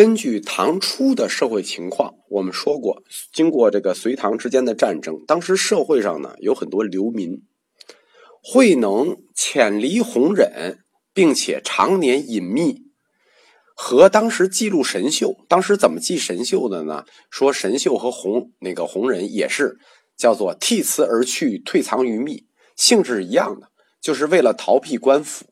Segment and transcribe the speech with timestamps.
[0.00, 3.02] 根据唐初的社会情况，我们说过，
[3.34, 7.42] 经过这个隋唐之间的战争，当时社会上呢有很多流民，
[8.42, 10.78] 慧能潜离弘忍，
[11.12, 12.84] 并且常年隐秘，
[13.74, 15.36] 和当时记录神秀。
[15.46, 17.04] 当时怎么记神秀的呢？
[17.28, 19.76] 说神秀和弘那个弘忍也是
[20.16, 23.68] 叫做替辞而去，退藏于密，性质是一样的，
[24.00, 25.44] 就是为了逃避官府。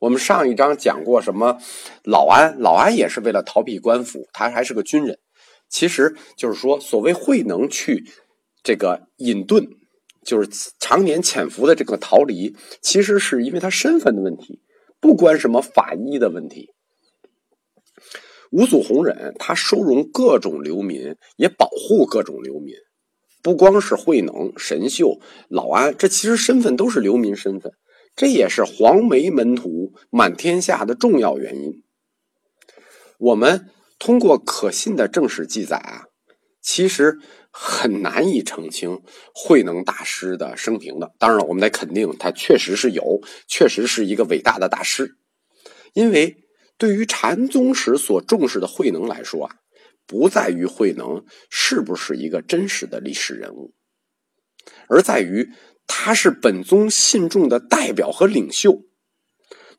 [0.00, 1.58] 我们上一章讲过什么？
[2.04, 5.18] 老安，老安也是为了逃避官府，他还是个军人。
[5.68, 8.06] 其实就是说，所谓慧能去
[8.62, 9.68] 这个隐遁，
[10.24, 14.62] 就是常年潜伏的这个逃离，其实是因为他身份的问题，
[15.00, 16.70] 不关什么法医的问题。
[18.52, 22.74] 五祖弘忍他收容各种流民，也保护各种流民，
[23.42, 25.20] 不光是慧能、神秀、
[25.50, 27.70] 老安，这其实身份都是流民身份。
[28.20, 31.82] 这也是黄梅门徒满天下的重要原因。
[33.16, 36.04] 我们通过可信的正史记载啊，
[36.60, 37.18] 其实
[37.50, 39.00] 很难以澄清
[39.34, 41.14] 慧能大师的生平的。
[41.18, 45.16] 当然了，我们得肯定他确实是有，确实是一个伟大的大师。
[45.94, 46.36] 因为
[46.76, 49.54] 对于禅宗时所重视的慧能来说啊，
[50.06, 53.72] 不在于慧能是不是一个真实的历史人物，
[54.88, 55.48] 而在于。
[55.92, 58.84] 他是本宗信众的代表和领袖，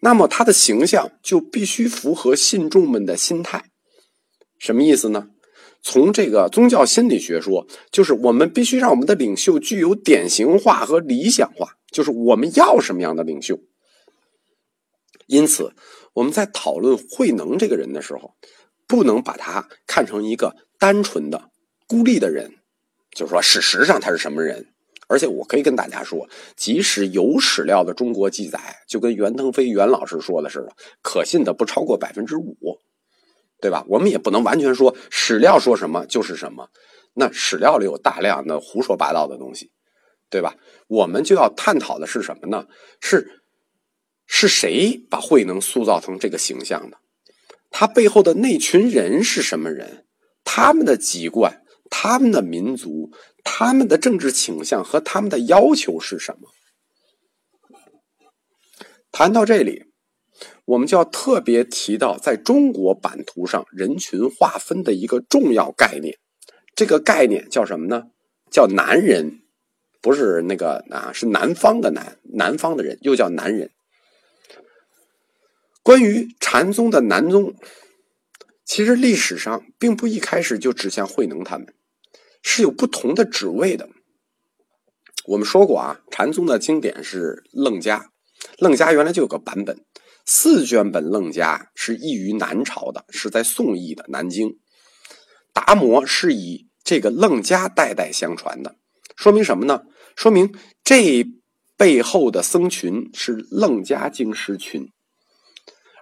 [0.01, 3.71] 那么他的形象就必须符合信众们的心态。
[4.59, 5.29] 什么意思呢？
[5.81, 13.57] 从这个宗教心理学说，就是我们必须让我们的领袖具有典型化和理想化，就是我们要什么样的领袖。
[15.27, 15.73] 因此，
[16.15, 18.35] 我们在讨论慧能这个人的时候，
[18.85, 21.49] 不能把他看成一个单纯的
[21.87, 22.55] 孤立的人，
[23.15, 24.70] 就是说，事实上他是什么人。
[25.11, 32.55] 而且我可以跟大家说，即使有史料的中国记载，就跟袁腾飞袁老师说的似的，可信的不超过百分之五，
[33.59, 33.83] 对吧？
[33.89, 36.69] 我们也不能完全说史料说什么就是什么，
[37.13, 39.71] 那史料里有大量的胡说八道的东西，
[40.29, 40.55] 对吧？
[40.87, 42.67] 我们就要探讨的是什么呢？
[43.01, 43.43] 是
[44.25, 46.97] 是谁把慧能塑造成这个形象的？
[47.69, 50.05] 他背后的那群人是什么人？
[50.43, 53.11] 他们的籍贯，他们的民族。
[53.43, 56.49] 他们的政治倾向和他们的要求是什么？
[59.11, 59.85] 谈到这里，
[60.65, 66.17] 我们就要特别提到在中国版图上人群划分的一个重要概念。
[66.73, 68.05] 这个概念叫什么呢？
[68.49, 69.41] 叫男人，
[70.01, 73.69] 不是那个啊，是南方的南，南方的人又叫男人。
[75.83, 77.55] 关于禅宗的南宗，
[78.63, 81.73] 其实历史上并不一开始就指向慧能他们。
[82.41, 83.89] 是有不同的职位的。
[85.25, 87.99] 我们说过啊，禅宗的经典是《楞伽》，
[88.57, 89.85] 《楞伽》原来就有个版本，
[90.25, 94.57] 四卷本《楞伽》是译于南朝的，是在宋译的南京。
[95.53, 98.75] 达摩是以这个《楞伽》代代相传的，
[99.15, 99.83] 说明什么呢？
[100.15, 100.53] 说明
[100.83, 101.25] 这
[101.77, 104.89] 背后的僧群是《楞伽经》师群，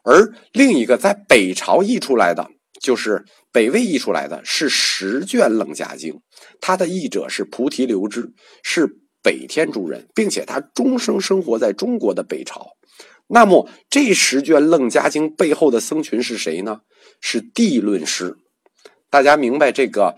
[0.03, 2.49] 而另一个在北朝译出来的。
[2.79, 6.13] 就是北魏译出来的是十卷《楞伽经》，
[6.61, 8.87] 他的译者是菩提流支，是
[9.21, 12.67] 北天竺人，并且他终生生活在中国的北朝。
[13.27, 16.81] 那么这十卷《楞伽经》背后的僧群是谁呢？
[17.21, 18.37] 是地论师。
[19.11, 20.15] 大家明白这个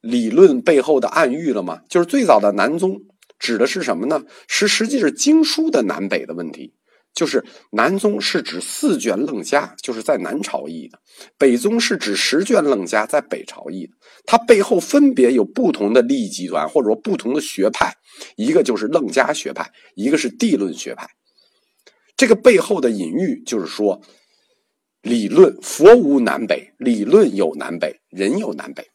[0.00, 1.80] 理论背后的暗喻了吗？
[1.88, 3.00] 就是最早的南宗
[3.38, 4.22] 指的是什么呢？
[4.46, 6.75] 是实际是经书的南北的问题。
[7.16, 10.98] 就是南宗是指四卷楞伽，就是在南朝译的；
[11.38, 13.94] 北宗是指十卷楞伽，在北朝译的。
[14.26, 17.94] 它背后分别有不同的利益集团，或者说不同的学派，
[18.36, 21.08] 一个就是楞伽学派，一个是地论学派。
[22.18, 24.02] 这个背后的隐喻就是说，
[25.00, 28.88] 理论佛无南北，理论有南北，人有南北。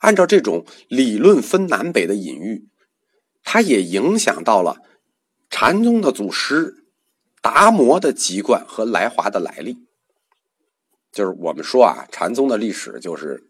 [0.00, 2.66] 按照这种理论分南北的隐喻，
[3.44, 4.78] 它也影响到了。
[5.52, 6.74] 禅宗的祖师
[7.42, 9.76] 达摩的籍贯和来华的来历，
[11.12, 13.44] 就是我们说啊，禅宗的历史就是，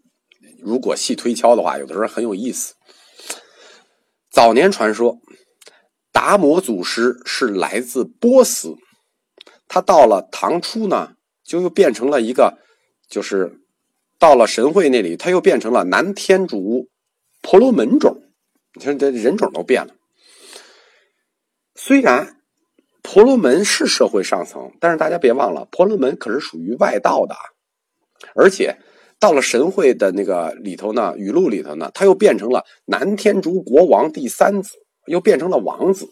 [0.61, 2.75] 如果细推敲的话，有的时候很有意思。
[4.31, 5.19] 早年传说，
[6.11, 8.75] 达摩祖师是来自波斯，
[9.69, 11.15] 他到了唐初呢，
[11.45, 12.59] 就又变成了一个，
[13.09, 13.61] 就是
[14.19, 16.89] 到了神会那里，他又变成了南天竺
[17.41, 18.21] 婆罗门种，
[18.75, 19.95] 你看这人种都变了。
[21.85, 22.37] 虽然
[23.03, 27.35] 婆罗门是社会上层，但是大家别忘了，婆罗门可是属于外道的，
[28.37, 28.79] 而且
[29.19, 34.77] 到了神会的那个里头呢，语录里头呢，他又变成了南天竺国王第三子，
[35.07, 36.09] 又变成了王子。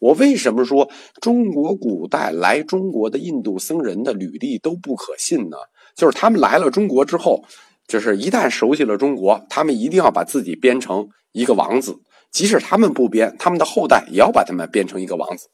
[0.00, 5.58] 我为什么说中国古代来中国的印度僧人的履历都不可信呢？
[5.94, 7.44] 就是他们来了中国之后，
[7.86, 12.00] 就是一旦熟悉了中国，他们一定要把自己编成一个王子，
[12.32, 15.50] 即使他们不编，他们的后代也要把他们编成一个王子。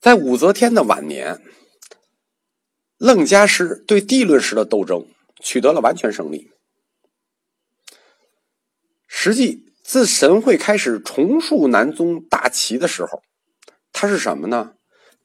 [0.00, 1.40] 在武则天的晚年，
[2.96, 5.06] 楞家师对地论师的斗争
[5.40, 6.50] 取得了完全胜利。
[9.06, 13.22] 实际自神会开始重塑南宗大旗的时候，
[13.92, 14.74] 他是什么呢？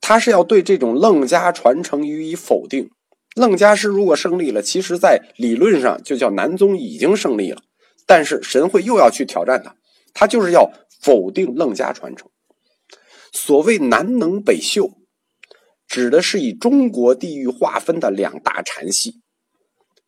[0.02, 2.90] 他是要对这种楞家传承予以否定。
[3.36, 7.62] 楞家师如果胜利了，其实在理论上就叫南宗已经胜利了。
[8.10, 9.76] 但是神会又要去挑战他，
[10.16, 12.28] 他就是要否定楞伽传承。
[13.32, 14.90] 所谓南能北秀，
[15.88, 19.22] 指的是以中国地域划分的两大禅系，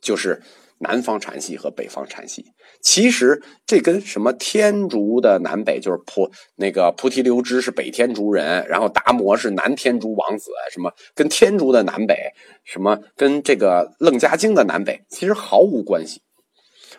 [0.01, 0.41] 就是
[0.79, 2.43] 南方禅系和北方禅系。
[2.81, 12.15] 其实这跟什么天竺的南北，就是菩那个菩提流支是北天竺人，然后达摩是南天竺王子，什么跟天竺的南北，
[12.63, 16.23] 什么跟这个楞伽经的南北，其实毫无关系。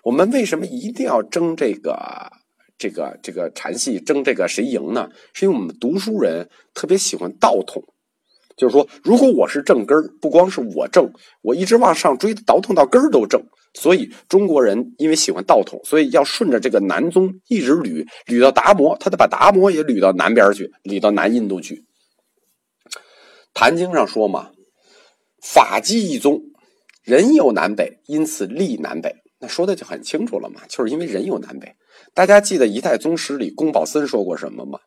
[0.03, 2.31] 我们为什么一定要争这个？
[2.79, 5.09] 这个这个禅系争这个谁赢呢？
[5.33, 7.81] 是因为我们读书人特别喜欢道统，
[8.57, 11.13] 就是说，如果我是正根儿，不光是我正，
[11.43, 13.41] 我一直往上追，倒腾到根儿都正。
[13.75, 21.85] 所以中国人因为喜欢道统，所以要顺着这个南宗一直捋捋到达摩，他得把达摩也捋到南边去，捋到南印度去。
[23.55, 24.51] 坛经上说嘛，
[25.41, 26.43] 法纪一宗，
[27.05, 29.22] 人有南北，因此立南北。
[29.43, 31.75] 那说的就很清楚了嘛，就是因为人有南北。
[32.15, 34.79] 大家记得一代宗师里宫保森说过什么吗？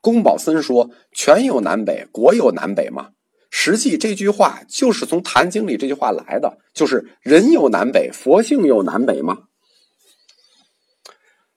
[0.00, 3.10] 宫保森说：“权有南北，国有南北嘛。”
[3.50, 9.48] 实际这句话就是从《坛经》里这句话来的，就是人有南北，佛性有南北嘛。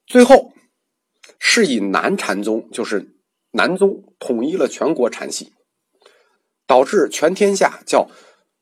[0.05, 0.53] 最后
[1.39, 3.15] 是以南禅宗，就是
[3.51, 5.53] 南宗统一了全国禅系，
[6.67, 8.09] 导致全天下叫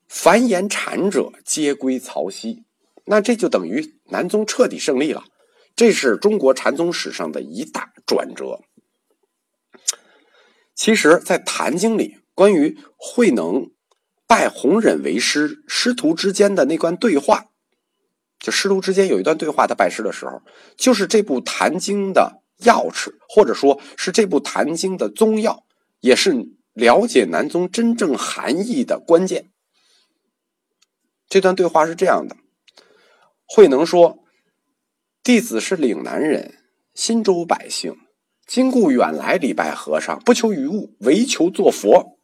[0.07, 2.65] 凡言禅者皆归曹溪。
[3.09, 5.23] 那这就等于南宗彻底胜利了。
[5.75, 8.61] 这是中国禅宗史上的一大转折。
[10.75, 13.71] 其实，在《坛经》里，关于慧能
[14.27, 17.47] 拜弘忍为师，师徒之间的那段对话，
[18.39, 20.43] 就师徒之间有一段对话，他拜师的时候，
[20.77, 25.63] 就是这部《坛经》的钥匙，或者说是这部《坛经》的宗要，
[25.99, 26.33] 也是
[26.73, 29.49] 了解南宗真正含义的关键。
[31.27, 32.37] 这段对话是这样的：
[33.49, 34.23] 慧能说。
[35.21, 36.55] 弟子是岭南人，
[36.95, 37.95] 新州百姓，
[38.47, 42.17] 今故远来礼拜和尚，不求于物，唯求做佛。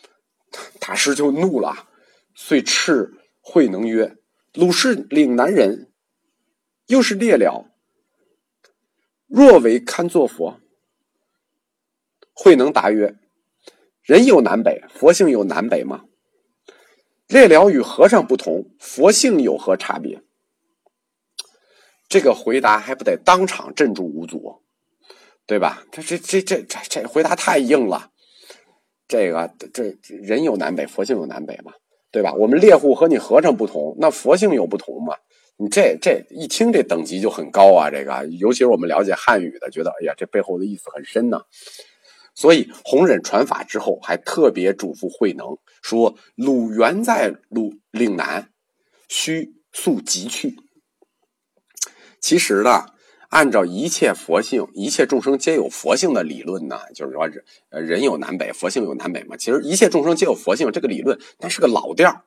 [0.80, 1.88] 大师就怒了，
[2.34, 4.16] 遂斥慧能曰
[4.54, 5.92] ：“鲁是岭南人，
[6.86, 7.68] 又是列了，
[9.26, 10.60] 若为堪作佛？”
[12.32, 13.18] 慧能答曰
[14.00, 16.04] ：“人有南北，佛性有南北吗？
[17.28, 20.22] 列辽与和尚不同，佛性有何差别？”
[22.08, 24.62] 这个回答还不得当场镇住五祖，
[25.46, 25.84] 对吧？
[25.92, 28.10] 这这这这这这回答太硬了。
[29.06, 31.72] 这个这人有南北，佛性有南北嘛，
[32.10, 32.32] 对吧？
[32.32, 35.14] 我们猎户和你和尚不同，那佛性有不同嘛？
[35.58, 37.90] 你这这一听这等级就很高啊！
[37.90, 41.42] 这个，尤其是我们了解汉语的，觉得哎呀，这背后的意思很深呢。
[42.38, 48.50] 所以弘忍传法之后，还特别嘱咐慧能说：“鲁原在鲁岭南，
[49.08, 50.54] 须速即去。”
[52.22, 52.90] 其实呢，
[53.30, 57.28] 按照一切佛性、一切众生皆有佛性的理论呢，就是说，
[57.70, 59.36] 呃，人有南北，佛性有南北嘛。
[59.36, 62.24] 其实一切众生皆有佛性这个理论，那是个老调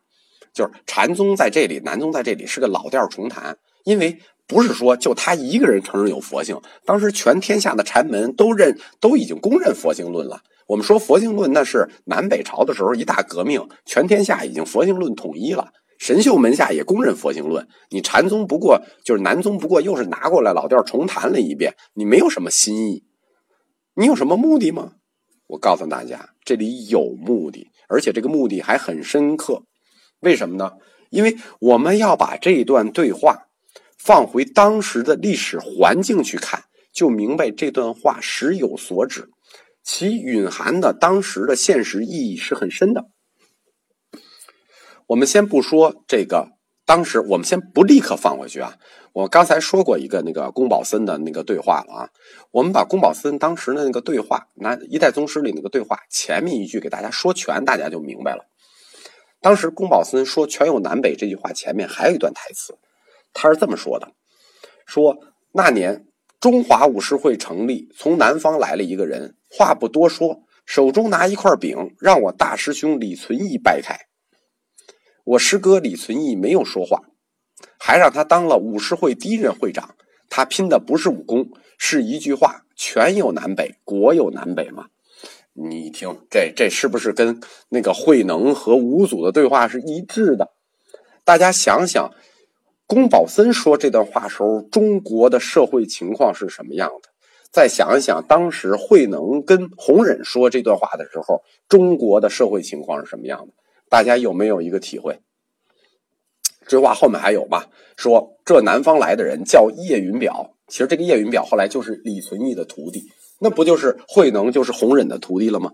[0.53, 3.58] 就是禅宗在这里，南宗在这里是个老调重弹。
[3.86, 10.41] 因为不是说就他一个人承认有佛性，当时全天下的禅门都认，都已经公认佛性论了。
[10.67, 15.71] 我们说佛性论，那是南北朝的时候一大革命，全天下已经佛性论统一了。
[15.98, 23.03] 神秀门下也公认佛性论，你禅宗不过就是南宗不过又是拿过来老调重弹了一遍，你没有什么新意，
[23.95, 24.93] 你有什么目的吗？
[25.48, 29.63] 我告诉大家，这里有目的，而且这个目的还很深刻。
[30.21, 30.71] 为什么呢？
[31.10, 33.48] 因为我们要把这一段对话
[34.03, 39.29] 放回当时的历史环境去看，就明白这段话实有所指，
[39.84, 43.05] 其蕴含的当时的现实意义是很深的。
[45.05, 46.48] 我们先不说这个，
[46.84, 48.74] 当时我们先不立刻放回去啊。
[49.13, 52.10] 我刚才说过一个那个宫保森的那个对话了啊。
[52.50, 58.46] 我们把宫保森当时的那个对话，那一代宗师里那个对话前面一句给大家说全，大家就明白了。
[59.41, 62.75] 当时宫保森说“全有南北”这句话前面还有一段台词，
[63.33, 64.13] 他是这么说的：
[64.85, 65.17] 说
[65.53, 66.07] 那年
[66.39, 73.95] 中华武士会成立，从南方来了一个人，话不多说，手中拿一块饼，让我大师兄李存义掰开。
[75.23, 77.03] 我师哥李存义没有说话，
[77.77, 79.95] 还让他当了武士会第一任会长。
[80.29, 84.88] 他拼的不是武功，是一句话：权有南北，国有南北嘛。
[85.53, 90.53] 你听，这这是不是跟那个慧能和五祖的对话是一致的？
[91.25, 92.13] 大家想想，
[92.91, 97.07] 宫保森说这段话时候，中国的社会情况是什么样的？
[97.50, 103.53] 再想一想，当时慧能跟弘忍说这段话的时候，中国的社会情况是什么样的？
[103.88, 105.21] 大家有没有一个体会？
[106.67, 107.69] 这话后面还有吧？
[107.95, 113.05] 说这南方来的人叫叶云表，其实这个叶云表后来就是李存义的徒弟。
[113.39, 115.71] 那不就是慧能就是弘忍的徒弟了吗？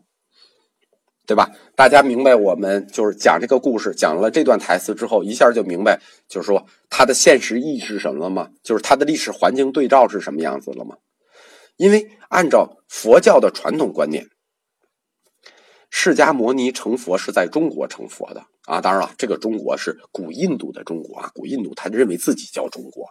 [1.28, 1.52] 对吧？
[1.76, 8.50] 大家明白我们就是讲这个故事，讲了这段台词之后，一下就明白，就是说他的现实意义是什么了吗？
[8.64, 10.96] 就是他的历史环境对照是什么样子了吗？
[11.76, 14.30] 因为按照佛教的传统观念，
[15.90, 18.80] 释迦牟尼成佛是在中国成佛的啊。
[18.80, 23.10] 当然了，这个中国是古印度的中国啊，古印度他认为自己叫中国，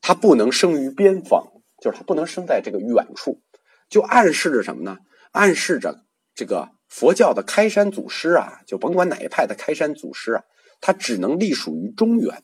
[0.00, 1.46] 他不能生于边方，
[1.82, 3.42] 就是他不能生在这个远处。
[3.90, 4.96] 就暗示着什么呢？
[5.30, 6.04] 暗示着
[6.34, 10.42] 这个佛教的开山祖师啊，就甭管哪一派的开山祖师啊，
[10.80, 12.42] 他只能隶属于中原，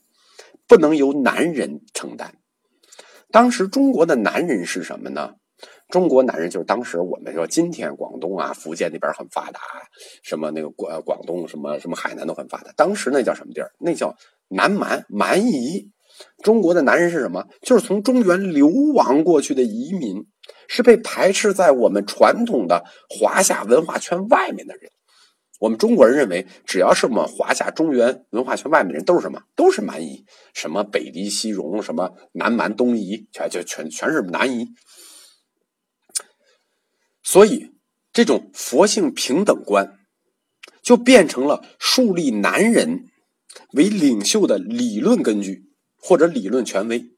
[0.69, 2.35] 不能由男人承担。
[3.31, 5.35] 当时中国的男人是什么呢？
[5.89, 9.61] 中国男人就是当时我们说今天广东啊、福建那边很发达，
[10.23, 12.73] 什么那个广广东什么什么海南都很发达。
[12.77, 13.73] 当时那叫什么地儿？
[13.79, 14.15] 那叫
[14.49, 15.91] 南蛮蛮夷。
[16.43, 17.47] 中国的男人是什么？
[17.63, 20.27] 就是从中原流亡过去的移民。
[20.69, 24.91] 是被排斥在我们传统的华夏文化圈外面的人。
[25.61, 29.41] 我们中国人认为，只要是我们华夏中原文化圈外面的人，都是什么？
[29.55, 30.25] 都是蛮夷。
[30.53, 34.69] 什么北狄、西戎，什么南蛮、东夷，全就全全是南夷。
[37.23, 37.71] 所以，
[38.13, 39.99] 这种佛性平等观，
[40.83, 43.07] 就变成了树立男人
[43.73, 45.63] 为领袖的理论根据
[45.97, 47.14] 或者理论权威。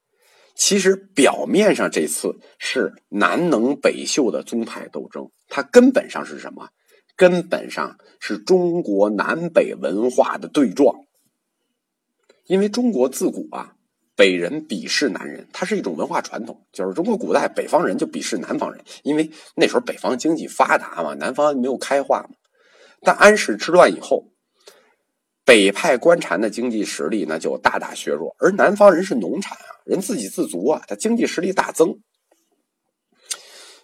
[0.57, 6.71] 其实表面上这次是南能北秀的宗派斗争，它根本上是什么？
[7.15, 10.97] 根本上是中国南北文化的对撞。
[12.47, 13.75] 因为中国自古啊，
[14.17, 22.31] 北人鄙视南人，它是一种文化传统，就是中国古代北方人就鄙视南方人，因为那时候北方经济发达嘛，南方没有开化嘛。
[23.03, 24.33] 但安史之乱以后。
[25.47, 32.01] 北派官禅的经济实力呢就大大削弱，而南方人是农产啊，人自给自足啊，他经济实力大增。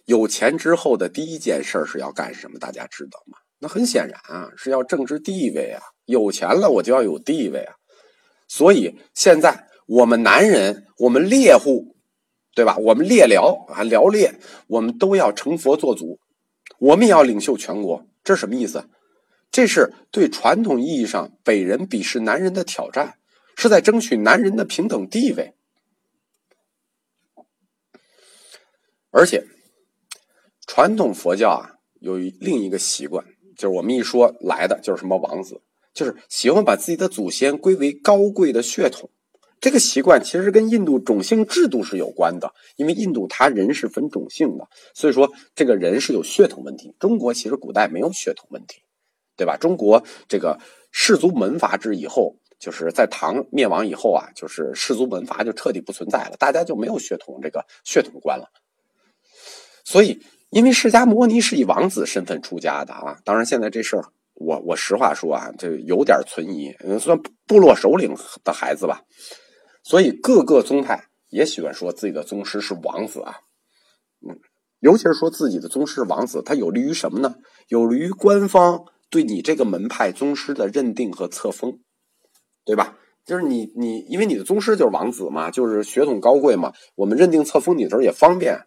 [0.05, 2.59] 有钱之后的第一件事是要干什么？
[2.59, 3.39] 大家知道吗？
[3.61, 5.81] 那很显然啊，是要政治地位啊。
[6.07, 7.75] 有钱了，我就要有地位啊。
[8.49, 11.95] 所以现在我们男人，我们猎户，
[12.57, 12.77] 对吧？
[12.79, 14.35] 我们猎辽啊，辽猎，
[14.67, 16.19] 我们都要成佛做祖，
[16.81, 18.05] 我们也要领袖全国。
[18.25, 18.85] 这是什么意思？
[19.53, 23.19] 这是对传统意义上北人鄙视南人的挑战，
[23.55, 25.55] 是在争取男人的平等地位。
[29.11, 29.45] 而且，
[30.67, 35.61] 传统佛教啊，有另一个习惯，就是我们一说来的就是什么王子，
[35.93, 39.11] 就是喜欢把自己的祖先归为高贵的血统。
[39.61, 46.97] 这个习惯其实跟印度种姓制度是有关的，因为印度他人是分种姓的，所以说这个人是有血统问题。
[46.99, 48.83] 中国其实古代没有血统问题。
[49.43, 49.57] 对吧？
[49.57, 50.57] 中国这个
[50.93, 58.47] 氏族门阀制以后，就是在唐灭亡以后啊，就是氏族门阀就彻底不存在了，大家就没有血统这个血统观了。
[59.85, 69.03] 所以，因为释迦牟尼是以王子身份出家的啊，当然现在这事儿，我我实话说啊，这有点存疑，算部落首领的孩子吧。
[69.83, 73.35] 所以各个宗派也喜欢说自己的宗师是王子啊，
[74.25, 74.39] 嗯，
[74.79, 77.35] 尤其是说自己的宗师是王子，它有利于什么呢？
[77.67, 78.85] 有利于官方。
[79.13, 81.81] 对你这个门派宗师的认定和册封，
[82.65, 82.97] 对吧？
[83.27, 88.67] 就是你你，因为你的宗师就是王子嘛，就是血统高贵嘛，我们认定册封你的时候也方便。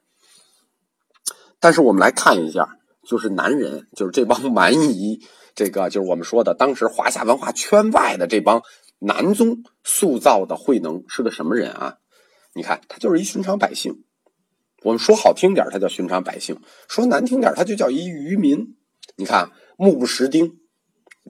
[1.59, 5.19] 但是我们来看一下，就是男人，就是这帮蛮夷，
[5.55, 8.61] 这个就是我们说的当时华夏文化圈外的这帮
[8.99, 11.97] 南宗塑造的慧能是个什么人啊？
[12.53, 14.03] 你看，他就是一寻常百姓。
[14.83, 16.55] 我们说好听点他叫寻常百姓；
[16.87, 18.77] 说难听点他就叫一渔民。
[19.17, 19.49] 你看。
[19.77, 20.57] 目不识丁，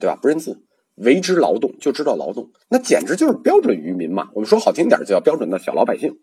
[0.00, 0.16] 对吧？
[0.20, 0.62] 不认字，
[0.94, 4.30] 为之劳动，就知道劳动，那简直就是标准渔民嘛。
[4.34, 6.18] 我们说好听点，就叫标准的小老百姓。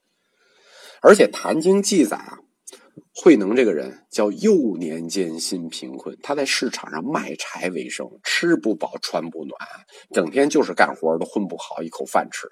[1.02, 2.38] 而且《坛经》记载啊，
[3.14, 9.60] 慧能这个人叫幼年间心贫困，他在市场上卖柴为生，吃不饱穿不暖，
[10.14, 12.48] 整天就是干活都混不好一口饭吃。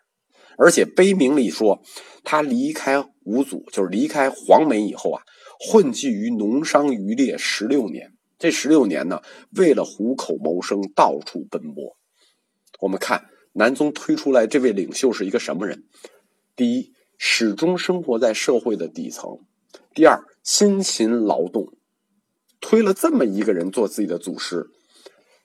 [0.57, 1.81] 而且碑铭里说，
[2.25, 5.21] 他离开五祖，就是离开黄梅以后啊，
[5.59, 8.11] 混迹于农商渔猎十六年。
[8.41, 9.21] 这十六年呢，
[9.55, 11.95] 为了糊口谋生，到处奔波。
[12.79, 15.83] 我们看南宗推出来这位领袖是一个什么人？
[16.55, 19.43] 第一，始终生活在社会的底层；
[19.93, 21.77] 第二，辛勤劳动。
[22.59, 24.71] 推了这么一个人做自己的祖师，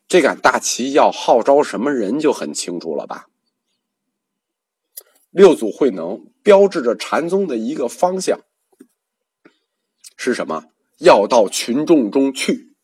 [0.09, 3.27] 这杆大旗要号召什么人就很清楚了吧？
[5.29, 8.41] 六祖慧能标志着禅宗的一个方向
[10.17, 10.65] 是什么？
[11.01, 12.75] 要到群众中去。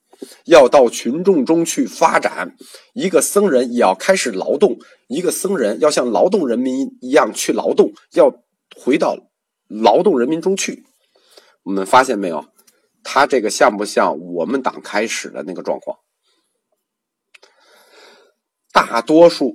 [0.44, 2.56] 要到群众中去发展，
[2.94, 8.42] 一个僧人也要开始劳动，一个僧人要像劳动人民一样去劳动，要
[8.76, 9.16] 回到
[9.68, 10.84] 劳动人民中去。
[11.62, 12.46] 我们发现没有，
[13.04, 15.98] 他这个像不像我们党开始的那个状况？
[18.72, 19.54] 大多数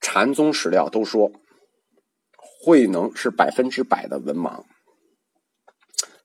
[0.00, 1.30] 禅宗史料都说，
[2.62, 4.62] 慧能是百分之百的文盲。《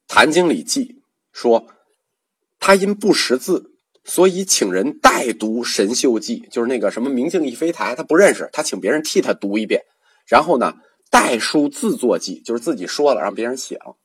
[0.08, 1.68] 坛经》里记说。
[2.66, 9.84] 他因不识字，所以请人代读《神秀记》，就是那个什么“明镜亦非台”，他不认识，他请别人替他读一遍。
[10.28, 10.74] 然后呢，
[11.12, 13.98] 代书自作记，就是自己说了，让别人写了。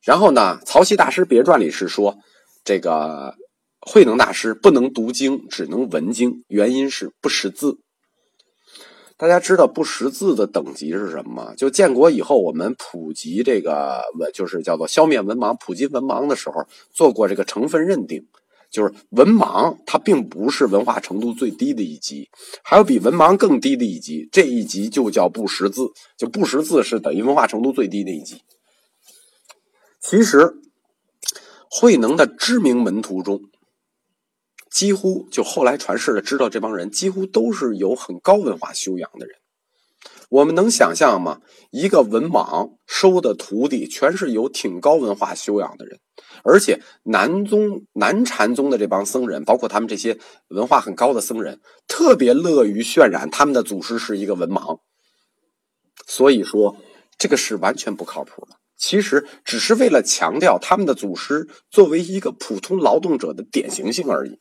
[0.00, 2.18] 然后呢，《曹溪大师别传》里是说，
[2.62, 3.34] 这个
[3.80, 7.80] 慧能大师不能读经，只能闻经，原因是不识字。
[9.16, 11.54] 大家知道不识字的等级是什么吗？
[11.56, 18.26] 就建国以后，我们普及这个文，就是叫做消灭文盲、普及文盲的时候，做过这个成分认定，
[18.70, 22.28] 就是文盲它并不是文化程度最低的一级，
[22.64, 28.42] 还有比文盲更低的一级，这一级就叫不识字，就不识字是等于文化程度最低的一级。
[30.00, 30.56] 其实，
[31.70, 33.42] 慧能的知名门徒中。
[34.72, 39.36] 几乎就后来传世的知道这帮人几乎都是有很高文化修养的人。
[40.30, 41.42] 我们能想象吗？
[41.70, 46.00] 一个文盲收的徒弟全是有挺高文化修养的人，
[46.42, 54.80] 而且南宗南禅宗的这帮僧人，包括他们这些文化很高的僧人，特别乐于渲染他们的祖师是一个文盲。
[56.06, 56.78] 所以说，
[57.18, 58.56] 这个是完全不靠谱的。
[58.78, 64.40] 其实只是为了强调他们的祖师作为一个普通劳动者的典型性而已。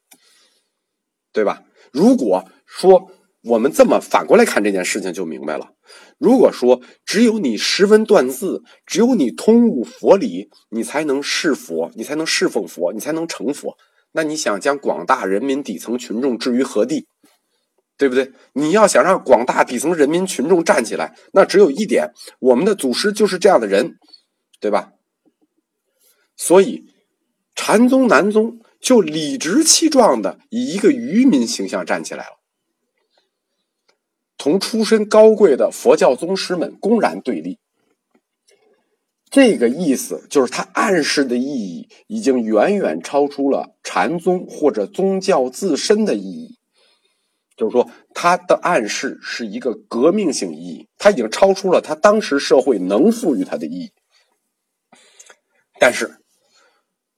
[1.34, 1.64] 对吧？
[1.92, 3.12] 如果说
[3.44, 5.72] 我们这么反过来看这件事情，就明白了。
[6.18, 13.78] 如果说只有你识文断字，只有你通悟佛理，你才能是佛，你才能侍奉佛，你才能成佛。
[14.12, 17.08] 那你想将广大人民底层群众置于何地？
[17.98, 18.32] 对不对？
[18.54, 23.98] 你要想让广大底层人民群众站起来，那只有一点：我们的祖师就是这样的人，
[24.60, 24.92] 对吧？
[26.36, 26.86] 所以，
[27.56, 28.60] 禅宗、南宗。
[28.82, 32.40] 就理直气壮的以一个渔民形象站起来了，
[34.38, 37.60] 同出身高贵的佛教宗师们公然对立。
[39.30, 46.58] 这个意思就是他暗示的意义已经远远超出了禅宗或者宗教自身的意义，
[47.56, 53.92] 就是说他的暗示是一个革命性意义，他已经超出了他当时社会能赋予他的意义，
[55.80, 56.21] 但是。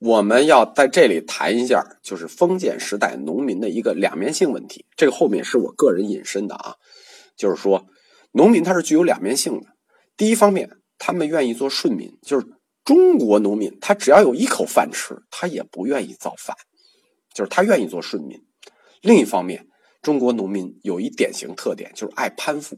[0.06, 4.86] 我们要在这里谈一下，就是封建时代农民的一个两面性问题。
[4.98, 6.76] 这个后面是我个人引申的啊，
[7.38, 7.86] 就是说，
[8.34, 9.68] 农民他是具有两面性的。
[10.18, 12.46] 第一方面，他们愿意做顺民，就是
[12.84, 16.54] 中国农民，他只要有一口饭吃，他也不愿意造反，
[17.34, 18.38] 就是他愿意做顺民。
[19.02, 19.68] 另一方面，
[20.02, 22.76] 中国农民有一典型特点，就是爱攀附，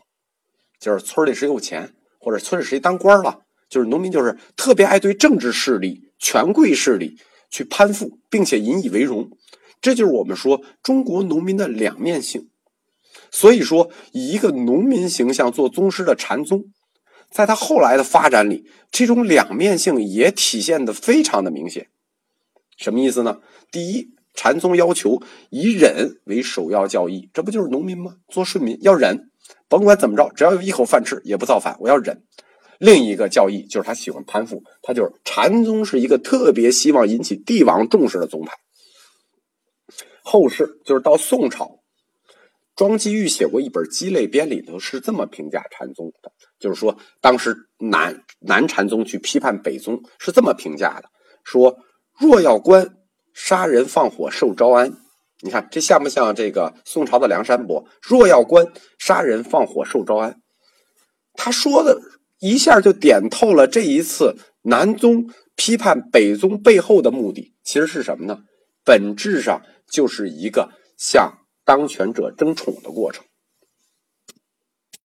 [0.79, 6.03] 就是村里谁有钱，或者村里谁当官了，就是农民就是特别爱对政治势力。
[6.17, 7.17] 权贵势力
[7.49, 9.29] 去攀附，并且引以为荣，
[9.81, 12.49] 这就是我们说中国农民的两面性。
[13.29, 16.63] 所以说，以一个农民形象做宗师的禅宗，
[17.29, 21.89] 在他后来的发展里，这种两面性也体现的非常的明显。
[22.77, 23.41] 什么意思呢？
[23.69, 28.15] 第一，禅宗要求以忍为首要教义，这不就是农民吗？
[28.29, 29.29] 做顺民要忍，
[29.67, 32.23] 甭管怎么着，只要有一口饭吃，也不造反，我要忍。
[32.79, 38.53] 另一个教义就是他喜欢攀附，他就是禅宗是一个特别希望引起帝王重视的宗派。
[40.21, 41.79] 后世就是到宋朝，
[42.75, 51.09] 庄姬玉写过一本《鸡肋编》里头是这么评价禅宗的，就是说当时南南禅宗去批判北宗是这么评价的：
[51.43, 51.77] 说
[52.19, 52.97] 若要官
[53.33, 54.97] 杀人放火受招安，
[55.41, 57.85] 你看这像不像这个宋朝的梁山伯？
[58.01, 60.41] 若要官杀人放火受招安，
[61.35, 62.01] 他说的。
[62.39, 68.39] 一下就点透了这一次南宗批判北宗背后的目的，其实是什么呢？
[68.83, 73.23] 本质上就是一个向当权者争宠的过程。